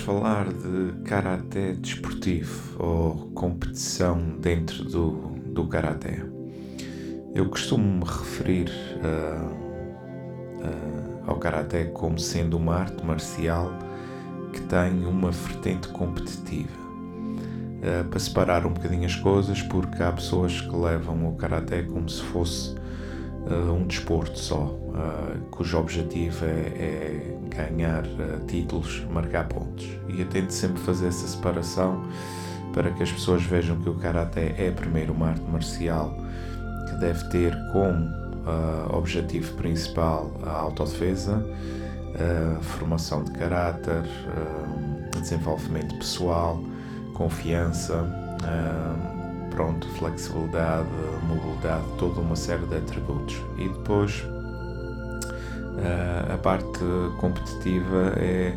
[0.00, 5.12] Falar de karaté desportivo ou competição dentro do,
[5.46, 6.24] do karaté.
[7.34, 9.54] Eu costumo me referir uh,
[10.64, 13.72] uh, ao karaté como sendo uma arte marcial
[14.52, 16.80] que tem uma vertente competitiva.
[16.80, 22.08] Uh, para separar um bocadinho as coisas, porque há pessoas que levam o karaté como
[22.08, 22.74] se fosse
[23.48, 24.78] um desporto só,
[25.50, 29.86] cujo objetivo é, é ganhar uh, títulos, marcar pontos.
[30.08, 32.04] E eu tento sempre fazer essa separação
[32.72, 36.16] para que as pessoas vejam que o Karaté é primeiro uma arte marcial
[36.88, 41.44] que deve ter como uh, objetivo principal a autodefesa,
[42.58, 46.62] a formação de caráter, uh, desenvolvimento pessoal,
[47.14, 48.04] confiança,
[49.60, 50.88] pronto, flexibilidade,
[51.28, 53.36] mobilidade, toda uma série de atributos.
[53.58, 54.24] E depois
[56.32, 56.80] a parte
[57.18, 58.54] competitiva é,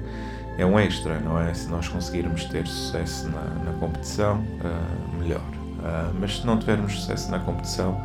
[0.58, 1.54] é um extra, não é?
[1.54, 5.42] Se nós conseguirmos ter sucesso na, na competição, uh, melhor.
[5.42, 8.02] Uh, mas se não tivermos sucesso na competição,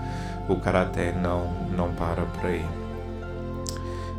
[0.48, 2.64] o karaté não, não para por aí.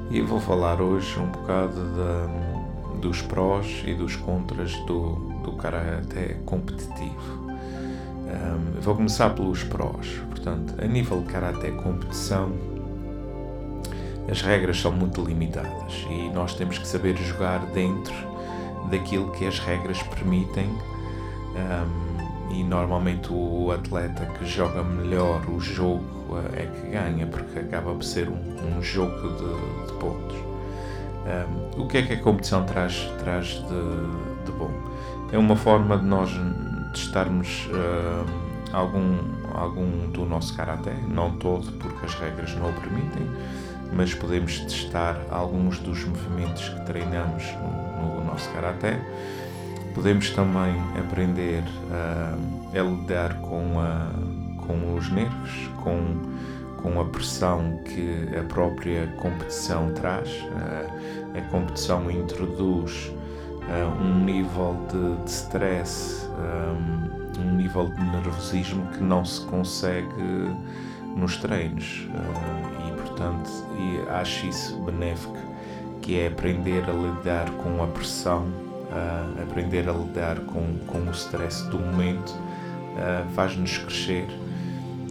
[0.10, 6.38] E vou falar hoje um bocado de, dos prós e dos contras do, do karaté
[6.46, 7.49] competitivo.
[8.30, 10.08] Um, vou começar pelos prós.
[10.30, 12.52] Portanto, a nível de karaté competição,
[14.30, 18.14] as regras são muito limitadas e nós temos que saber jogar dentro
[18.92, 20.70] daquilo que as regras permitem.
[21.56, 27.94] Um, e normalmente o atleta que joga melhor o jogo é que ganha, porque acaba
[27.94, 30.36] por ser um, um jogo de, de pontos.
[31.26, 34.72] Um, o que é que a competição traz, traz de, de bom?
[35.32, 36.32] É uma forma de nós
[36.94, 39.18] testarmos uh, algum,
[39.54, 43.30] algum do nosso karaté, não todo, porque as regras não o permitem,
[43.94, 49.00] mas podemos testar alguns dos movimentos que treinamos no, no nosso karaté.
[49.94, 54.12] Podemos também aprender uh, a lidar com, a,
[54.66, 56.22] com os nervos, com,
[56.82, 60.30] com a pressão que a própria competição traz.
[60.30, 63.12] Uh, a competição introduz
[63.68, 70.08] uh, um nível de, de stress, um, um nível de nervosismo que não se consegue
[71.16, 72.08] nos treinos.
[72.92, 75.38] Importante e acho isso benéfico,
[76.02, 81.12] que é aprender a lidar com a pressão, uh, aprender a lidar com, com o
[81.12, 84.28] stress do momento, uh, faz-nos crescer.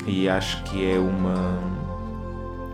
[0.06, 1.58] E acho que é uma,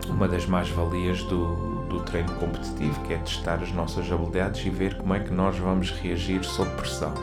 [0.09, 4.97] uma das mais-valias do, do treino competitivo, que é testar as nossas habilidades e ver
[4.97, 7.13] como é que nós vamos reagir sob pressão.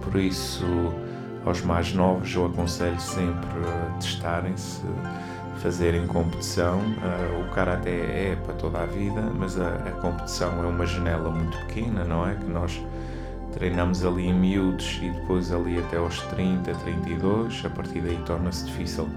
[0.00, 0.64] Por isso,
[1.44, 4.82] aos mais novos, eu aconselho sempre a testarem-se
[5.60, 6.78] fazerem competição.
[6.78, 11.30] Uh, o karaté é para toda a vida, mas a, a, competição é uma janela
[11.30, 12.34] muito pequena, não é?
[12.34, 12.80] Que nós
[13.52, 17.64] treinamos ali em miúdos e depois ali até aos 30, 32.
[17.64, 19.08] A partir daí torna-se difícil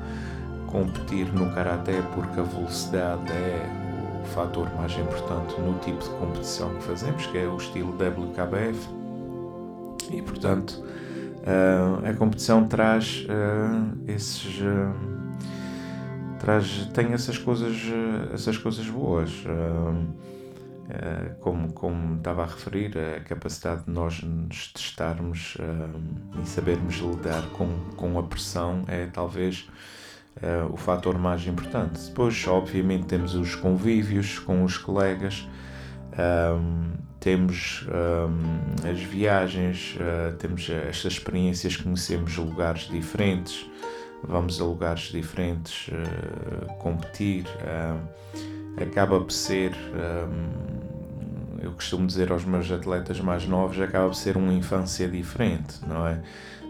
[0.65, 3.78] competir no karaté porque a velocidade é
[4.21, 8.89] o fator mais importante no tipo de competição que fazemos, que é o estilo WKBF.
[10.11, 14.59] E portanto, uh, a competição traz uh, esses
[16.39, 17.75] traz tem essas coisas
[18.33, 19.43] essas coisas boas
[21.41, 25.57] como como estava a referir a capacidade de nós nos testarmos
[26.41, 27.67] e sabermos lidar com
[27.97, 29.67] com a pressão é talvez
[30.71, 35.47] o fator mais importante depois obviamente temos os convívios com os colegas
[37.19, 37.85] temos
[38.89, 39.97] as viagens,
[40.37, 43.69] temos estas experiências, conhecemos lugares diferentes,
[44.23, 52.45] vamos a lugares diferentes uh, competir, uh, acaba por ser, um, eu costumo dizer aos
[52.45, 56.21] meus atletas mais novos, acaba por ser uma infância diferente, não é?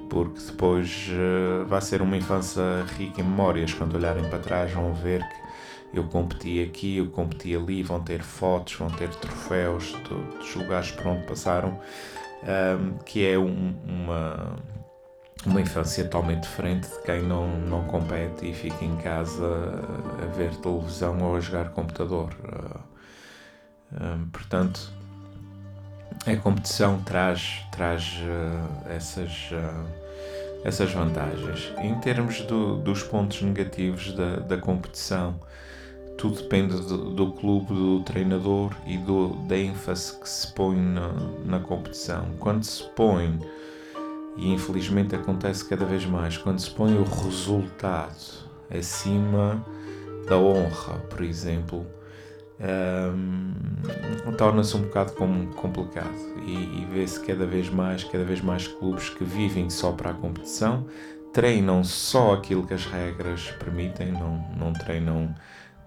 [0.09, 2.61] Porque depois uh, vai ser uma infância
[2.97, 3.73] rica em memórias.
[3.73, 8.21] Quando olharem para trás, vão ver que eu competi aqui, eu competi ali, vão ter
[8.21, 11.79] fotos, vão ter troféus dos lugares por onde passaram,
[12.43, 14.55] um, que é um, uma,
[15.45, 19.45] uma infância totalmente diferente de quem não, não compete e fica em casa
[20.21, 22.35] a ver televisão ou a jogar computador.
[22.43, 22.79] Uh,
[24.03, 24.91] um, portanto,
[26.33, 29.85] a competição traz, traz uh, essas, uh,
[30.63, 31.71] essas vantagens.
[31.77, 35.39] Em termos do, dos pontos negativos da, da competição,
[36.17, 41.13] tudo depende do, do, clube, do treinador e do, da ênfase que se põe na,
[41.45, 42.25] na competição.
[42.39, 43.39] Quando se põe,
[44.35, 49.63] e infelizmente acontece cada vez mais, quando se põe o resultado acima
[50.27, 51.85] da honra, por exemplo,
[52.59, 56.13] um, torna-se um bocado complicado.
[56.45, 60.13] E, e vê-se cada vez mais, cada vez mais clubes que vivem só para a
[60.13, 60.85] competição,
[61.33, 65.33] treinam só aquilo que as regras permitem, não, não treinam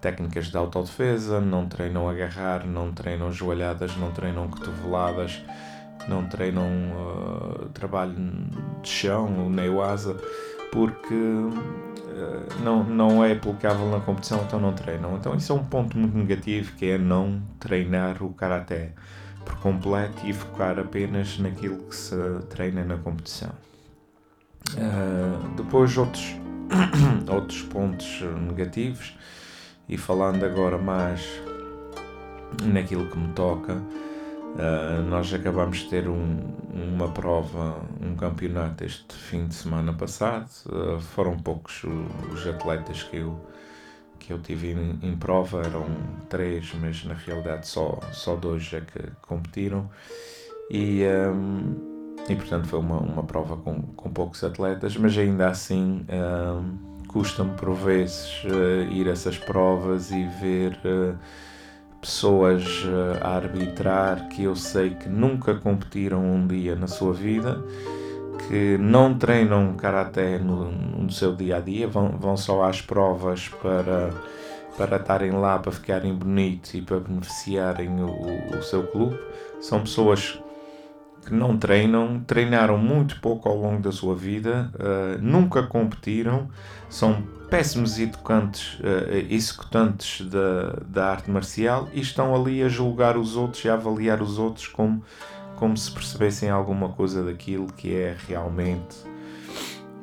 [0.01, 5.41] técnicas de autodefesa, não treinam agarrar, não treinam joelhadas, não treinam cotoveladas,
[6.07, 8.13] não treinam uh, trabalho
[8.81, 10.17] de chão, nem o asa,
[10.71, 11.15] porque
[12.63, 15.15] não, não é aplicável na competição, então não treinam.
[15.15, 18.91] Então isso é um ponto muito negativo, que é não treinar o Karaté
[19.43, 22.15] por completo e focar apenas naquilo que se
[22.49, 23.51] treina na competição.
[24.71, 26.35] Uh, depois outros,
[27.29, 29.17] outros pontos negativos
[29.87, 31.21] e falando agora mais
[32.63, 33.81] naquilo que me toca,
[34.53, 36.39] uh, nós acabamos de ter um,
[36.73, 40.49] uma prova, um campeonato este fim de semana passado.
[40.65, 41.83] Uh, foram poucos
[42.31, 43.39] os atletas que eu,
[44.19, 45.85] que eu tive em, em, prova, eram
[46.29, 49.89] três, mas na realidade só, só dois é que competiram.
[50.69, 56.05] E, um, e portanto foi uma, uma prova com, com poucos atletas, mas ainda assim.
[56.09, 60.79] Um, custa-me por vezes uh, ir a essas provas e ver
[62.03, 67.63] pessoas uh, a arbitrar que eu sei que nunca competiram um dia na sua vida,
[68.47, 73.47] que não treinam karaté no, no seu dia a dia, vão, vão só às provas
[73.47, 74.11] para
[74.75, 79.19] para estarem lá, para ficarem bonitos e para beneficiarem o, o seu clube.
[79.61, 80.39] São pessoas
[81.25, 86.49] que não treinam, treinaram muito pouco ao longo da sua vida, uh, nunca competiram
[86.93, 93.35] são péssimos educantes, uh, executantes da, da arte marcial e estão ali a julgar os
[93.35, 95.03] outros e a avaliar os outros como,
[95.55, 98.95] como se percebessem alguma coisa daquilo que é realmente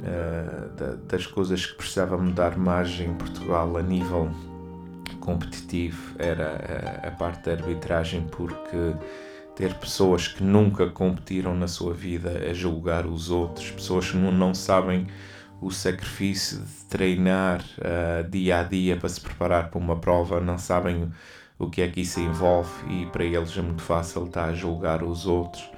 [0.01, 4.31] uh, da, das coisas que precisava mudar mais em Portugal a nível
[5.21, 6.17] competitivo.
[6.19, 8.95] Era a, a parte da arbitragem porque
[9.61, 14.33] ter pessoas que nunca competiram na sua vida a julgar os outros, pessoas que não,
[14.33, 15.07] não sabem
[15.61, 20.57] o sacrifício de treinar uh, dia a dia para se preparar para uma prova, não
[20.57, 21.13] sabem
[21.59, 25.03] o que é que isso envolve e para eles é muito fácil estar a julgar
[25.03, 25.71] os outros.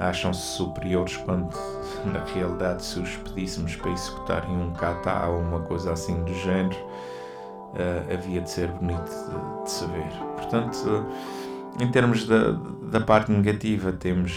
[0.00, 1.54] Acham-se superiores quando
[2.12, 6.76] na realidade se os pedíssemos para executarem um kata ou uma coisa assim do género,
[6.76, 10.18] uh, havia de ser bonito de, de.
[10.34, 11.47] Portanto, uh,
[11.80, 12.52] em termos da,
[12.90, 14.32] da parte negativa, temos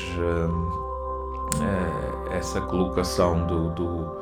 [2.31, 4.21] essa colocação do, do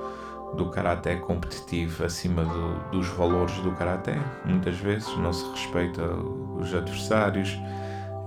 [0.56, 4.18] do karaté competitivo acima do, dos valores do karaté.
[4.46, 7.58] Muitas vezes não se respeita os adversários,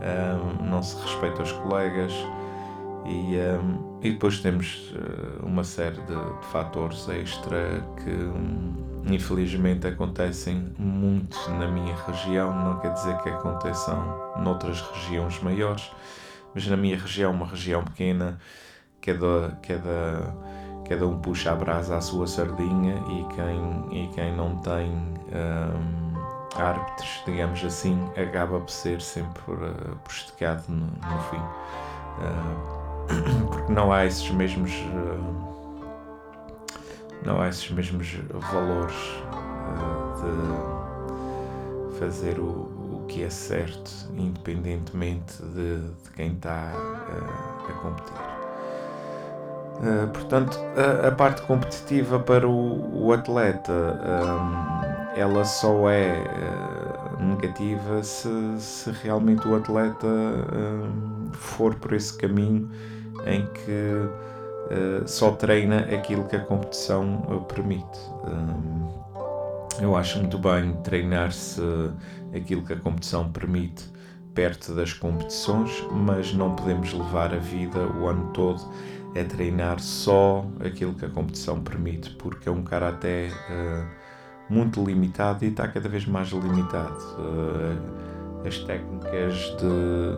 [0.03, 2.13] um, não se respeita os colegas
[3.05, 8.11] e, um, e depois temos uh, uma série de, de, fatores extra que
[9.07, 15.91] infelizmente acontecem muito na minha região, não quer dizer que aconteçam noutras regiões maiores,
[16.55, 18.39] mas na minha região, uma região pequena,
[19.01, 20.35] que é da, que é da
[20.89, 26.13] cada um puxa a brasa à sua sardinha e quem, e quem não tem um,
[26.61, 31.41] árbitros, digamos assim, acaba por ser sempre uh, prejudicado no, no fim.
[32.19, 34.71] Uh, porque não há esses mesmos.
[34.73, 35.52] Uh,
[37.25, 38.15] não há esses mesmos
[38.53, 38.97] valores
[40.23, 40.29] uh,
[41.91, 48.33] de fazer o, o que é certo, independentemente de, de quem está uh, a competir.
[49.79, 56.23] Uh, portanto, a, a, parte competitiva para o, o atleta um, ela só é
[57.21, 62.71] negativa se, se, realmente o atleta um, for por esse caminho
[63.27, 64.09] em que
[64.73, 67.99] uh, só treina aquilo que a competição permite.
[68.25, 69.03] Um,
[69.81, 71.61] eu acho muito bem treinar-se
[72.35, 73.85] aquilo que a competição permite
[74.35, 78.63] perto das competições, mas não podemos levar a vida o ano todo
[79.15, 83.87] é treinar só aquilo que a competição permite, porque é um karaté uh,
[84.49, 86.99] muito limitado e está cada vez mais limitado.
[87.19, 90.17] Uh, as técnicas de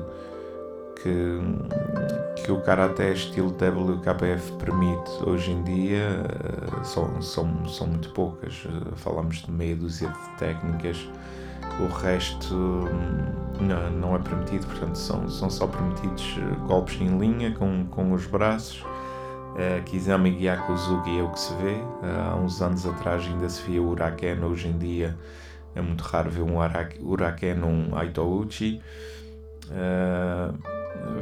[1.04, 6.24] que, que o Karaté estilo WKF permite hoje em dia
[6.80, 8.64] uh, são, são, são muito poucas.
[8.64, 11.06] Uh, falamos de meia dúzia de técnicas,
[11.78, 17.18] o resto hum, não, não é permitido, portanto, são, são só permitidos eh, golpes em
[17.18, 18.82] linha com, com os braços.
[18.82, 21.74] Uh, Kizami Gyakuzugi é o que se vê.
[21.74, 25.16] Uh, há uns anos atrás ainda se via o Uraken, hoje em dia
[25.74, 26.56] é muito raro ver um
[27.00, 28.80] Uraken um Aitouchi.
[29.66, 30.73] Uh,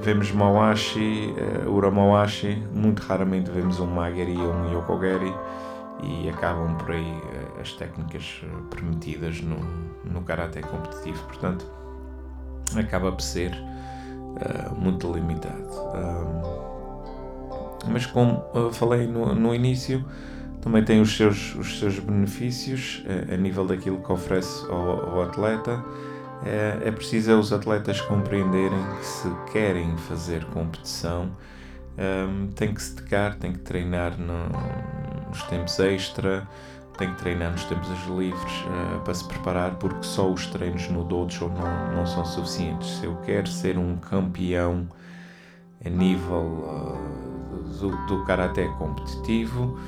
[0.03, 1.35] vemos Mawashi,
[1.67, 5.33] uh, Uramawashi, muito raramente vemos um Mageri ou um Yokogeri
[6.03, 9.57] e acabam por aí uh, as técnicas eh, permitidas no,
[10.05, 11.65] no Karate competitivo, portanto
[12.77, 15.69] acaba por ser uh, muito limitado.
[15.95, 16.73] Um,
[17.91, 20.05] mas como falei no, no início,
[20.61, 25.85] também tem os seus, os seus benefícios a nível daquilo que oferece ao, ao atleta
[26.45, 31.31] é, é preciso os atletas compreenderem que se querem fazer competição
[31.99, 34.49] um, tem que se dedicar, tem que treinar no,
[35.29, 36.49] nos tempos extra,
[36.97, 41.05] tem que treinar nos tempos livres uh, para se preparar, porque só os treinos no
[41.05, 42.89] dojo não, não são suficientes.
[42.99, 44.89] Se eu quero ser um campeão
[45.85, 49.79] a nível uh, do, do karaté competitivo,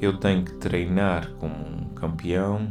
[0.00, 2.68] eu tenho que treinar como um campeão,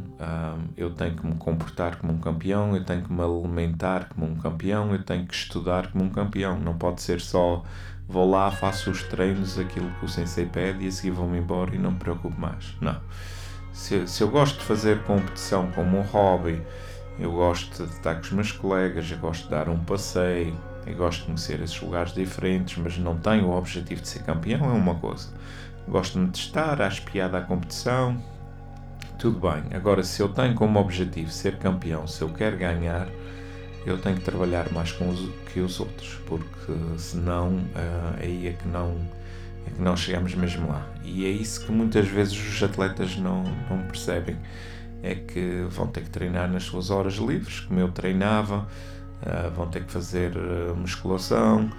[0.76, 4.36] eu tenho que me comportar como um campeão, eu tenho que me alimentar como um
[4.36, 6.60] campeão, eu tenho que estudar como um campeão.
[6.60, 7.64] Não pode ser só
[8.10, 11.74] vou lá, faço os treinos, aquilo que o sensei pede e a seguir vou-me embora
[11.74, 12.76] e não me preocupo mais.
[12.82, 13.00] Não.
[13.72, 16.62] Se, se eu gosto de fazer competição como um hobby,
[17.18, 20.54] eu gosto de estar com os meus colegas, eu gosto de dar um passeio,
[20.86, 24.66] eu gosto de conhecer esses lugares diferentes, mas não tenho o objetivo de ser campeão,
[24.66, 25.30] é uma coisa.
[25.88, 28.22] Gosto de me testar, acho piada à competição,
[29.22, 29.64] tudo bem.
[29.78, 33.08] Agora, se eu tenho como objetivo ser campeão, se eu quero ganhar,
[33.86, 38.54] eu tenho que trabalhar mais com os, que os outros, porque senão uh, aí é
[38.54, 38.98] que não
[39.68, 40.90] é que não chegamos mesmo lá.
[41.04, 44.38] E é isso que muitas vezes os atletas não, não percebem.
[45.04, 48.68] É que vão ter que treinar nas suas horas livres, como eu treinava,
[49.22, 51.70] uh, vão ter que fazer uh, musculação,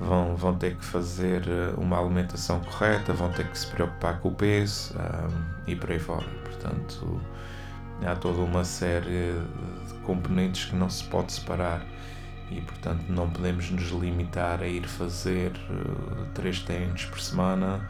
[0.00, 1.42] vão, vão ter que fazer
[1.76, 4.94] uma alimentação correta, vão ter que se preocupar com o peso
[5.66, 6.26] e por aí fora.
[6.44, 7.20] Portanto,
[8.06, 9.32] há toda uma série
[9.86, 11.84] de componentes que não se pode separar
[12.50, 17.86] e, portanto, não podemos nos limitar a ir fazer uh, três treinos por semana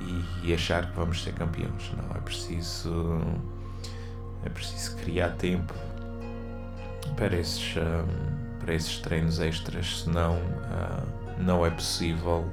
[0.00, 1.92] e, e, achar que vamos ser campeões.
[1.96, 3.20] Não, é preciso,
[4.44, 5.74] é preciso criar tempo
[7.16, 12.50] para esses, um, para esses treinos extras, senão uh, não é possível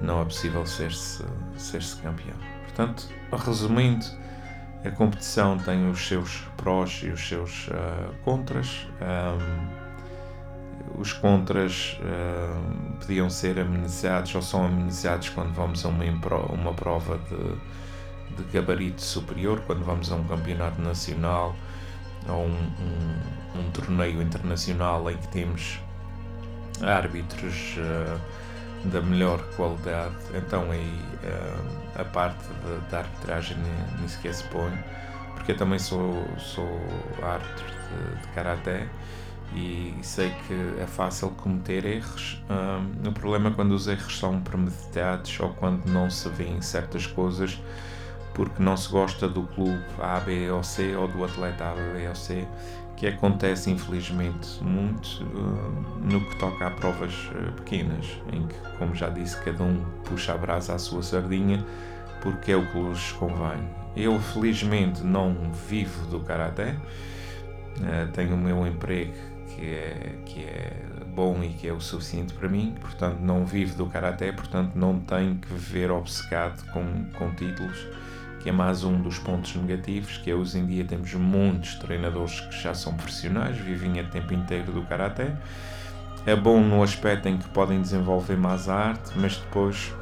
[0.00, 1.24] não é possível ser-se
[1.56, 2.36] ser-se campeão.
[2.64, 4.06] Portanto, resumindo,
[4.84, 8.86] a competição tem os seus prós e os seus uh, contras.
[9.02, 9.90] Um,
[10.98, 16.04] os contras uh, podiam ser amenizados ou são amenizados quando vamos a uma,
[16.50, 21.54] uma prova de, de gabarito superior, quando vamos a um campeonato nacional
[22.28, 22.72] ou um,
[23.56, 25.78] um, um torneio internacional em que temos
[26.82, 30.14] árbitros uh, da melhor qualidade.
[30.34, 32.44] Então aí uh, a parte
[32.90, 33.56] da arbitragem
[33.98, 34.72] nem, sequer se põe,
[35.34, 36.80] porque eu também sou, sou
[37.22, 38.88] árbitro de, de karaté
[39.54, 42.40] e sei que é fácil cometer erros.
[43.04, 47.58] O problema é quando os erros são premeditados ou quando não se vêem certas coisas
[48.32, 52.08] porque não se gosta do clube A, B ou C ou do atleta A, B
[52.08, 52.46] ou C
[53.00, 58.94] que acontece infelizmente muito uh, no que toca a provas uh, pequenas, em que, como
[58.94, 61.64] já disse, cada um puxa a brasa à sua sardinha
[62.22, 63.58] porque é o que lhes convém.
[63.96, 65.34] Eu felizmente não
[65.66, 66.76] vivo do karaté,
[67.78, 69.14] uh, tenho o meu emprego
[69.48, 73.78] que é, que é bom e que é o suficiente para mim, portanto não vivo
[73.78, 77.78] do karaté, portanto não tenho que viver obcecado com, com títulos
[78.40, 82.40] que é mais um dos pontos negativos, que é hoje em dia temos muitos treinadores
[82.40, 85.36] que já são profissionais, vivem a tempo inteiro do Karaté.
[86.24, 89.94] É bom no aspecto em que podem desenvolver mais a arte, mas depois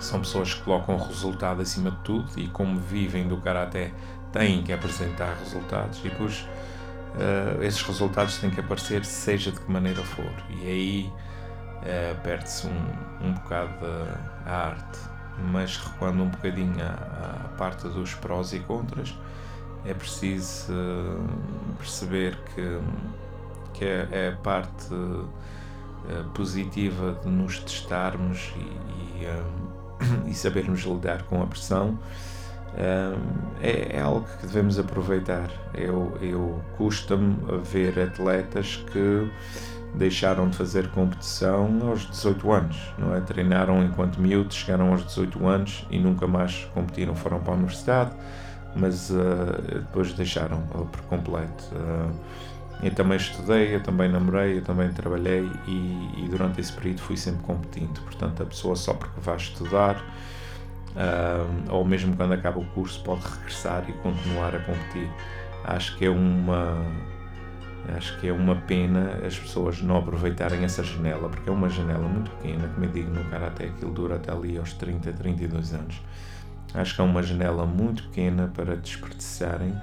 [0.00, 3.92] são pessoas que colocam resultado acima de tudo e como vivem do Karaté
[4.32, 5.98] têm que apresentar resultados.
[6.04, 6.46] E depois
[7.16, 10.32] uh, esses resultados têm que aparecer seja de que maneira for.
[10.50, 11.12] E aí
[11.82, 13.74] uh, perde-se um, um bocado
[14.46, 15.09] a arte
[15.52, 19.16] mas recuando um bocadinho à, parte dos prós e contras,
[19.84, 22.80] é preciso uh, perceber que,
[23.74, 25.28] que é, é a parte uh,
[26.34, 29.26] positiva de nos testarmos e, e,
[30.24, 31.98] um, e sabermos lidar com a pressão.
[33.60, 35.50] É, é, algo que devemos aproveitar.
[35.74, 39.28] Eu, eu custa-me ver atletas que
[39.94, 43.20] deixaram de fazer competição aos 18 anos, não é?
[43.20, 48.12] Treinaram enquanto miúdos, chegaram aos 18 anos e nunca mais competiram, foram para a universidade,
[48.76, 49.16] mas uh,
[49.72, 51.64] depois deixaram por completo.
[51.72, 52.10] Uh,
[52.82, 57.16] eu também estudei, eu também namorei, eu também trabalhei e, e, durante esse período fui
[57.16, 58.00] sempre competindo.
[58.02, 59.96] Portanto, a pessoa só porque vai estudar
[60.96, 65.10] uh, ou mesmo quando acaba o curso pode regressar e continuar a competir.
[65.64, 66.82] Acho que é uma
[67.96, 72.06] acho que é uma pena as pessoas não aproveitarem essa janela, porque é uma janela
[72.08, 76.00] muito pequena, como eu digo no Karate, aquilo dura até ali aos 30, 32 anos.
[76.72, 79.74] Acho que é uma janela muito pequena para desperdiçarem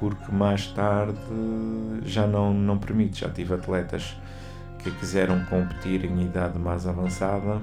[0.00, 1.18] porque mais tarde
[2.04, 3.20] já não, não permite.
[3.20, 4.16] Já tive atletas
[4.78, 7.60] que quiseram competir em idade mais avançada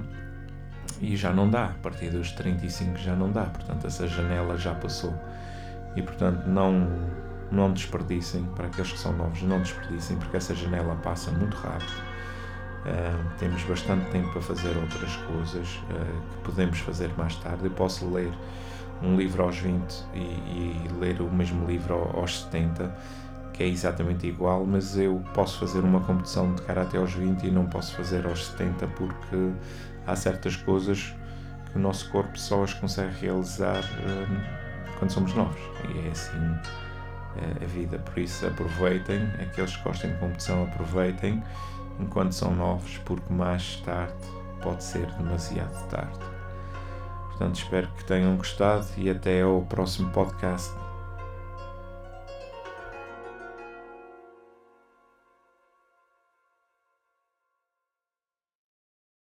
[1.00, 4.74] e já não dá, a partir dos 35 já não dá, portanto essa janela já
[4.74, 5.12] passou.
[5.96, 6.88] E portanto não,
[7.50, 12.18] não desperdicem, para aqueles que são novos, não desperdicem, porque essa janela passa muito rápido.
[12.78, 17.64] Uh, temos bastante tempo para fazer outras coisas uh, que podemos fazer mais tarde.
[17.64, 18.32] Eu posso ler
[19.02, 22.94] um livro aos 20 e, e ler o mesmo livro aos 70,
[23.52, 27.50] que é exatamente igual, mas eu posso fazer uma competição de karate aos 20 e
[27.50, 29.52] não posso fazer aos 70 porque
[30.06, 31.14] há certas coisas
[31.70, 35.60] que o nosso corpo só as consegue realizar uh, quando somos novos.
[35.88, 36.87] E é assim
[37.62, 37.98] a vida.
[37.98, 41.42] Por isso, aproveitem, aqueles que gostem de competição, aproveitem
[42.00, 44.14] enquanto são novos, porque mais tarde
[44.62, 46.18] pode ser demasiado tarde.
[47.28, 50.87] Portanto, espero que tenham gostado e até ao próximo podcast.